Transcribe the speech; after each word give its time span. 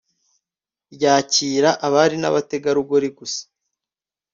ryakira 0.93 1.69
abari 1.85 2.15
n’abategarugori 2.19 3.07
gusa 3.17 3.43